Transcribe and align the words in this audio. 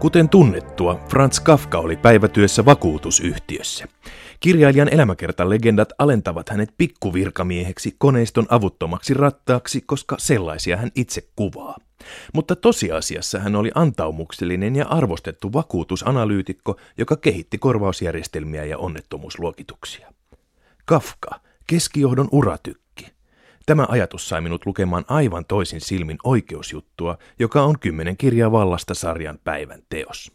Kuten 0.00 0.28
tunnettua, 0.28 1.00
Franz 1.08 1.40
Kafka 1.40 1.78
oli 1.78 1.96
päivätyössä 1.96 2.64
vakuutusyhtiössä. 2.64 3.88
Kirjailijan 4.40 4.88
elämäkertalegendat 4.94 5.92
alentavat 5.98 6.48
hänet 6.48 6.74
pikkuvirkamieheksi 6.78 7.94
koneiston 7.98 8.46
avuttomaksi 8.48 9.14
rattaaksi, 9.14 9.80
koska 9.80 10.16
sellaisia 10.18 10.76
hän 10.76 10.90
itse 10.94 11.28
kuvaa. 11.36 11.76
Mutta 12.34 12.56
tosiasiassa 12.56 13.38
hän 13.38 13.56
oli 13.56 13.70
antaumuksellinen 13.74 14.76
ja 14.76 14.86
arvostettu 14.88 15.52
vakuutusanalyytikko, 15.52 16.76
joka 16.98 17.16
kehitti 17.16 17.58
korvausjärjestelmiä 17.58 18.64
ja 18.64 18.78
onnettomuusluokituksia. 18.78 20.12
Kafka, 20.84 21.40
keskijohdon 21.66 22.28
uratykki. 22.32 22.89
Tämä 23.66 23.86
ajatus 23.88 24.28
sai 24.28 24.40
minut 24.40 24.66
lukemaan 24.66 25.04
aivan 25.08 25.44
toisin 25.44 25.80
silmin 25.80 26.18
oikeusjuttua, 26.24 27.18
joka 27.38 27.62
on 27.62 27.78
kymmenen 27.78 28.16
kirjaa 28.16 28.52
vallasta 28.52 28.94
sarjan 28.94 29.38
päivän 29.44 29.82
teos. 29.88 30.32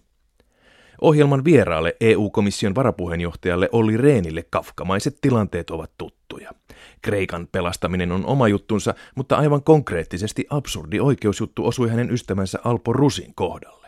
Ohjelman 1.01 1.45
vieraalle 1.45 1.95
EU-komission 2.01 2.75
varapuheenjohtajalle 2.75 3.69
Olli 3.71 3.97
Reenille 3.97 4.43
kafkamaiset 4.49 5.17
tilanteet 5.21 5.69
ovat 5.69 5.91
tuttuja. 5.97 6.51
Kreikan 7.01 7.47
pelastaminen 7.51 8.11
on 8.11 8.25
oma 8.25 8.47
juttunsa, 8.47 8.93
mutta 9.15 9.35
aivan 9.35 9.63
konkreettisesti 9.63 10.45
absurdi 10.49 10.99
oikeusjuttu 10.99 11.65
osui 11.65 11.89
hänen 11.89 12.11
ystävänsä 12.11 12.59
Alpo 12.63 12.93
Rusin 12.93 13.35
kohdalle. 13.35 13.87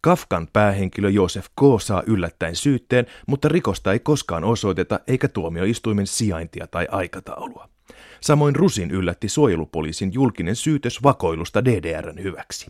Kafkan 0.00 0.48
päähenkilö 0.52 1.10
Josef 1.10 1.46
K. 1.46 1.60
saa 1.80 2.02
yllättäen 2.06 2.56
syytteen, 2.56 3.06
mutta 3.28 3.48
rikosta 3.48 3.92
ei 3.92 3.98
koskaan 3.98 4.44
osoiteta 4.44 5.00
eikä 5.06 5.28
tuomioistuimen 5.28 6.06
sijaintia 6.06 6.66
tai 6.66 6.88
aikataulua. 6.90 7.73
Samoin 8.20 8.56
Rusin 8.56 8.90
yllätti 8.90 9.28
suojelupoliisin 9.28 10.12
julkinen 10.12 10.56
syytös 10.56 11.02
vakoilusta 11.02 11.64
DDRn 11.64 12.22
hyväksi. 12.22 12.66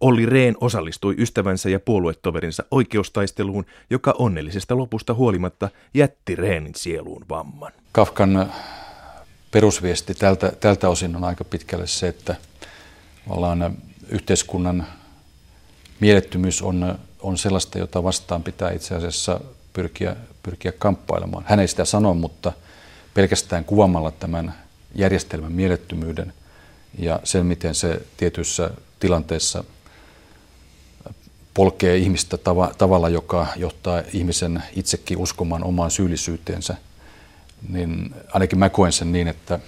Olli 0.00 0.26
Rehn 0.26 0.56
osallistui 0.60 1.14
ystävänsä 1.18 1.70
ja 1.70 1.80
puoluetoverinsa 1.80 2.64
oikeustaisteluun, 2.70 3.66
joka 3.90 4.14
onnellisesta 4.18 4.76
lopusta 4.76 5.14
huolimatta 5.14 5.68
jätti 5.94 6.36
Rehnin 6.36 6.74
sieluun 6.74 7.24
vamman. 7.28 7.72
Kafkan 7.92 8.52
perusviesti 9.50 10.14
tältä, 10.14 10.52
tältä 10.60 10.88
osin 10.88 11.16
on 11.16 11.24
aika 11.24 11.44
pitkälle 11.44 11.86
se, 11.86 12.08
että 12.08 12.36
yhteiskunnan 14.08 14.86
mielettömyys 16.00 16.62
on, 16.62 16.98
on 17.20 17.38
sellaista, 17.38 17.78
jota 17.78 18.02
vastaan 18.02 18.42
pitää 18.42 18.70
itse 18.70 18.94
asiassa 18.94 19.40
pyrkiä, 19.72 20.16
pyrkiä 20.42 20.72
kamppailemaan. 20.72 21.44
Hän 21.46 21.60
ei 21.60 21.68
sitä 21.68 21.84
sano, 21.84 22.14
mutta 22.14 22.52
pelkästään 23.14 23.64
kuvaamalla 23.64 24.10
tämän 24.10 24.54
järjestelmän 24.94 25.52
mielettömyyden 25.52 26.32
ja 26.98 27.20
sen, 27.24 27.46
miten 27.46 27.74
se 27.74 28.02
tietyissä 28.16 28.70
tilanteissa 29.00 29.64
polkee 31.54 31.96
ihmistä 31.96 32.36
tava, 32.38 32.70
tavalla, 32.78 33.08
joka 33.08 33.46
johtaa 33.56 34.02
ihmisen 34.12 34.62
itsekin 34.76 35.18
uskomaan 35.18 35.64
omaan 35.64 35.90
syyllisyyteensä, 35.90 36.76
niin 37.68 38.14
ainakin 38.32 38.58
mä 38.58 38.68
koen 38.68 38.92
sen 38.92 39.12
niin, 39.12 39.28
että 39.28 39.60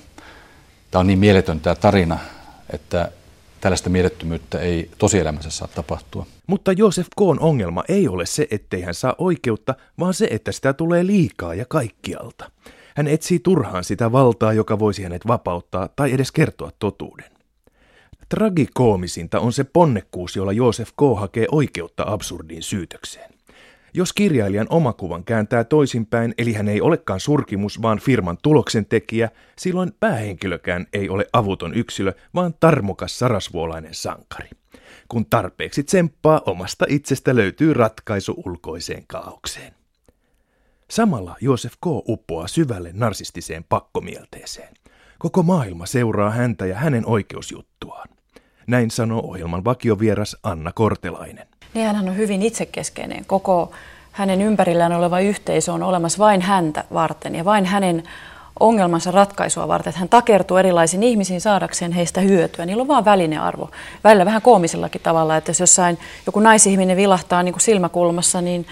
tämä 0.91 1.01
on 1.01 1.07
niin 1.07 1.19
mieletön 1.19 1.61
tämä 1.61 1.75
tarina, 1.75 2.19
että 2.71 3.11
tällaista 3.61 3.91
mielettömyyttä 3.91 4.59
ei 4.59 4.91
tosielämässä 4.99 5.51
saa 5.51 5.69
tapahtua. 5.69 6.27
Mutta 6.47 6.73
Josef 6.73 7.07
Koon 7.17 7.41
ongelma 7.41 7.85
ei 7.89 8.09
ole 8.09 8.27
se, 8.27 8.47
ettei 8.51 8.83
hän 8.83 8.95
saa 8.95 9.15
oikeutta, 9.19 9.75
vaan 9.99 10.15
se, 10.15 10.29
että 10.31 10.53
sitä 10.53 10.73
tulee 10.73 11.07
liikaa 11.07 11.55
ja 11.55 11.65
kaikkialta. 11.69 12.51
Hän 12.97 13.09
etsii 13.09 13.39
turhaan 13.39 13.85
sitä 13.85 14.13
valtaa, 14.13 14.53
joka 14.53 14.79
voisi 14.79 15.03
hänet 15.03 15.27
vapauttaa 15.27 15.89
tai 15.89 16.13
edes 16.13 16.33
kertoa 16.33 16.71
totuuden. 16.79 17.31
Tragikoomisinta 18.29 19.41
on 19.41 19.53
se 19.53 19.65
ponnekkuus, 19.65 20.37
jolla 20.37 20.53
Joosef 20.53 20.89
K. 20.89 21.19
hakee 21.19 21.47
oikeutta 21.53 22.05
absurdiin 22.07 22.63
syytökseen. 22.63 23.31
Jos 23.95 24.13
kirjailijan 24.13 24.67
omakuvan 24.71 25.25
kääntää 25.25 25.65
toisinpäin, 25.65 26.35
eli 26.39 26.53
hän 26.53 26.69
ei 26.69 26.81
olekaan 26.81 27.21
surkimus, 27.21 27.83
vaan 27.83 27.99
firman 27.99 28.39
tuloksentekijä, 28.43 29.31
silloin 29.59 29.93
päähenkilökään 30.01 30.87
ei 30.93 31.09
ole 31.09 31.27
avuton 31.33 31.75
yksilö, 31.75 32.13
vaan 32.35 32.55
tarmokas 32.61 33.19
sarasvuolainen 33.19 33.95
sankari. 33.95 34.49
Kun 35.09 35.27
tarpeeksi 35.27 35.83
tsemppaa, 35.83 36.43
omasta 36.47 36.87
itsestä 36.89 37.37
löytyy 37.37 37.75
ratkaisu 37.75 38.43
ulkoiseen 38.47 39.05
kaaukseen. 39.07 39.73
Samalla 40.91 41.37
Joosef 41.41 41.73
K. 41.73 41.87
uppoaa 41.87 42.49
syvälle 42.49 42.91
narsistiseen 42.93 43.65
pakkomielteeseen. 43.69 44.75
Koko 45.19 45.43
maailma 45.43 45.87
seuraa 45.87 46.31
häntä 46.31 46.67
ja 46.67 46.77
hänen 46.77 47.07
oikeusjuttuaan. 47.07 48.09
Näin 48.67 48.91
sanoo 48.91 49.21
ohjelman 49.21 49.65
vakiovieras 49.65 50.37
Anna 50.43 50.73
Kortelainen. 50.73 51.47
Niin 51.75 51.87
hän 51.87 52.09
on 52.09 52.17
hyvin 52.17 52.43
itsekeskeinen. 52.43 53.25
Koko 53.25 53.73
hänen 54.13 54.43
ympärillään 54.43 54.93
oleva 54.93 55.21
yhteisö 55.21 55.73
on 55.73 55.83
olemassa 55.83 56.19
vain 56.19 56.43
häntä 56.43 56.85
varten 56.93 57.35
ja 57.35 57.45
vain 57.45 57.65
hänen 57.65 58.03
ongelmansa 58.61 59.11
ratkaisua 59.11 59.69
varten. 59.69 59.91
Että 59.91 60.01
hän 60.01 60.09
takertuu 60.09 60.57
erilaisiin 60.57 61.03
ihmisiin 61.03 61.41
saadakseen 61.41 61.93
heistä 61.93 62.21
hyötyä. 62.21 62.67
Niillä 62.67 62.81
on 62.81 62.89
vain 62.89 63.05
välinearvo. 63.05 63.71
Välillä 64.05 64.25
vähän 64.25 64.43
koomisellakin 64.43 65.01
tavalla, 65.01 65.37
että 65.37 65.51
jos 65.51 65.61
jossain 65.61 65.99
joku 66.27 66.41
naisihminen 66.41 66.97
vilahtaa 66.97 67.43
niin 67.43 67.53
kuin 67.53 67.63
silmäkulmassa, 67.63 68.41
niin 68.41 68.67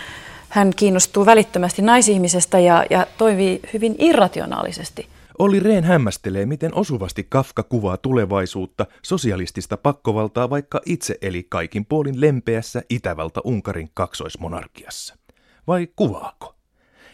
hän 0.55 0.73
kiinnostuu 0.77 1.27
välittömästi 1.27 1.83
naisihmisestä 1.83 2.59
ja, 2.59 2.85
ja 2.91 3.07
toimii 3.19 3.61
hyvin 3.73 3.95
irrationaalisesti. 3.99 5.09
Olli 5.39 5.61
Rehn 5.61 5.85
hämmästelee, 5.85 6.47
miten 6.47 6.75
osuvasti 6.75 7.27
Kafka 7.29 7.63
kuvaa 7.63 7.97
tulevaisuutta, 7.97 8.87
sosialistista 9.03 9.77
pakkovaltaa, 9.77 10.51
vaikka 10.51 10.81
itse 10.87 11.19
eli 11.23 11.47
kaikin 11.49 11.87
puolin 11.87 12.21
lempeässä 12.21 12.83
Itävalta-Unkarin 12.89 13.91
kaksoismonarkiassa. 13.95 15.17
Vai 15.67 15.89
kuvaako? 15.97 16.55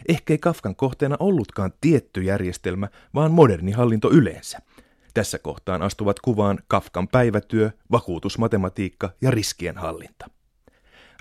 Ehkä 0.09 0.33
ei 0.33 0.37
Kafkan 0.37 0.75
kohteena 0.75 1.15
ollutkaan 1.19 1.73
tietty 1.81 2.23
järjestelmä, 2.23 2.87
vaan 3.15 3.31
moderni 3.31 3.71
hallinto 3.71 4.11
yleensä. 4.11 4.59
Tässä 5.13 5.39
kohtaan 5.39 5.81
astuvat 5.81 6.19
kuvaan 6.19 6.59
Kafkan 6.67 7.07
päivätyö, 7.07 7.71
vakuutusmatematiikka 7.91 9.09
ja 9.21 9.31
riskienhallinta. 9.31 10.40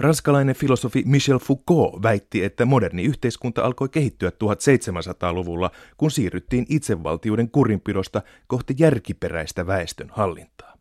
Ranskalainen 0.00 0.54
filosofi 0.54 1.02
Michel 1.06 1.38
Foucault 1.38 2.02
väitti, 2.02 2.44
että 2.44 2.64
moderni 2.64 3.02
yhteiskunta 3.02 3.62
alkoi 3.62 3.88
kehittyä 3.88 4.30
1700-luvulla, 4.30 5.70
kun 5.96 6.10
siirryttiin 6.10 6.66
itsevaltiuden 6.68 7.50
kurinpidosta 7.50 8.22
kohti 8.46 8.74
järkiperäistä 8.78 9.66
väestön 9.66 10.08
hallintaa. 10.12 10.74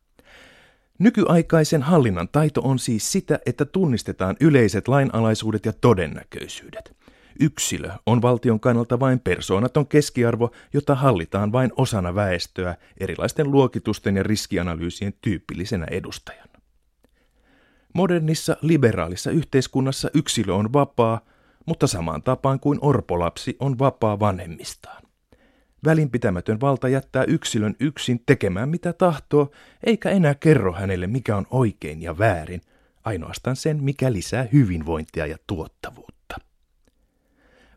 Nykyaikaisen 1.00 1.82
hallinnan 1.82 2.30
taito 2.30 2.62
on 2.64 2.80
siis 2.80 3.12
sitä, 3.12 3.40
että 3.46 3.66
tunnistetaan 3.66 4.36
yleiset 4.40 4.88
lainalaisuudet 4.88 5.66
ja 5.66 5.74
todennäköisyydet. 5.74 6.96
Yksilö 7.40 7.90
on 8.06 8.22
valtion 8.22 8.60
kannalta 8.60 9.00
vain 9.00 9.20
persoonaton 9.20 9.88
keskiarvo, 9.88 10.52
jota 10.74 10.96
hallitaan 10.96 11.52
vain 11.52 11.72
osana 11.76 12.16
väestöä 12.16 12.76
erilaisten 13.00 13.52
luokitusten 13.52 14.16
ja 14.16 14.24
riskianalyysien 14.24 15.14
tyypillisenä 15.22 15.86
edustajana. 15.92 16.49
Modernissa 17.94 18.58
liberaalissa 18.62 19.32
yhteiskunnassa 19.32 20.10
yksilö 20.14 20.54
on 20.54 20.74
vapaa, 20.74 21.22
mutta 21.66 21.88
samaan 21.88 22.24
tapaan 22.24 22.60
kuin 22.60 22.80
orpolapsi 22.82 23.56
on 23.60 23.80
vapaa 23.80 24.20
vanhemmistaan. 24.20 25.04
Välinpitämätön 25.86 26.62
valta 26.62 26.90
jättää 26.90 27.24
yksilön 27.24 27.76
yksin 27.80 28.24
tekemään 28.26 28.70
mitä 28.70 28.94
tahtoo, 28.94 29.52
eikä 29.84 30.10
enää 30.10 30.36
kerro 30.36 30.74
hänelle 30.74 31.08
mikä 31.08 31.38
on 31.38 31.48
oikein 31.50 32.02
ja 32.02 32.18
väärin, 32.18 32.62
ainoastaan 33.04 33.56
sen 33.56 33.84
mikä 33.84 34.14
lisää 34.14 34.48
hyvinvointia 34.54 35.26
ja 35.26 35.38
tuottavuutta. 35.48 36.36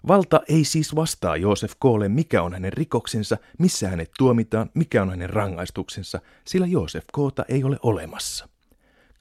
Valta 0.09 0.41
ei 0.49 0.64
siis 0.64 0.94
vastaa 0.94 1.37
Joosef 1.37 1.73
Koolle, 1.79 2.09
mikä 2.09 2.43
on 2.43 2.53
hänen 2.53 2.73
rikoksensa, 2.73 3.37
missä 3.59 3.88
hänet 3.88 4.11
tuomitaan, 4.19 4.70
mikä 4.75 5.03
on 5.03 5.11
hänen 5.11 5.31
rangaistuksensa, 5.31 6.20
sillä 6.44 6.67
Joosef 6.67 7.05
Koota 7.12 7.44
ei 7.49 7.64
ole 7.64 7.79
olemassa. 7.82 8.51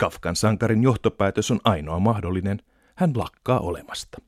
Kafkan 0.01 0.35
sankarin 0.35 0.83
johtopäätös 0.83 1.51
on 1.51 1.59
ainoa 1.63 1.99
mahdollinen. 1.99 2.61
Hän 2.95 3.11
lakkaa 3.15 3.59
olemasta. 3.59 4.21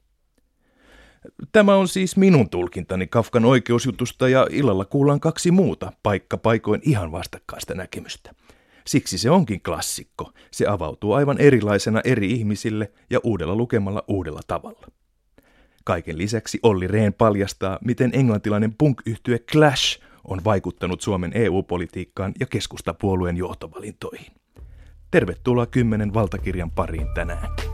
Tämä 1.52 1.76
on 1.76 1.88
siis 1.88 2.18
minun 2.18 2.50
tulkintani 2.50 3.08
Kafkan 3.08 3.46
oikeusjutusta 3.46 4.30
ja 4.30 4.48
illalla 4.50 4.86
kuullaan 4.86 5.20
kaksi 5.20 5.52
muuta 5.52 5.92
paikka 6.04 6.38
paikoin 6.38 6.82
ihan 6.84 7.12
vastakkaista 7.12 7.74
näkemystä. 7.74 8.34
Siksi 8.88 9.18
se 9.18 9.30
onkin 9.30 9.62
klassikko. 9.62 10.32
Se 10.52 10.68
avautuu 10.68 11.14
aivan 11.14 11.38
erilaisena 11.38 12.02
eri 12.04 12.32
ihmisille 12.32 12.92
ja 13.10 13.20
uudella 13.24 13.56
lukemalla 13.56 14.04
uudella 14.08 14.42
tavalla. 14.48 14.88
Kaiken 15.84 16.18
lisäksi 16.18 16.60
Olli 16.64 16.88
Rehn 16.88 17.14
paljastaa, 17.14 17.80
miten 17.86 18.12
englantilainen 18.14 18.76
punk-yhtye 18.84 19.40
Clash 19.52 20.02
on 20.24 20.44
vaikuttanut 20.44 21.02
Suomen 21.02 21.32
EU-politiikkaan 21.36 22.34
ja 22.40 22.46
keskustapuolueen 22.46 23.38
johtovalintoihin. 23.38 24.43
Tervetuloa 25.14 25.66
kymmenen 25.66 26.14
valtakirjan 26.14 26.72
pariin 26.72 27.08
tänään. 27.14 27.73